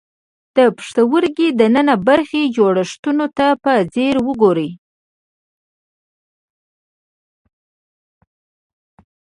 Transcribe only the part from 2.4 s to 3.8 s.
جوړښتونو ته په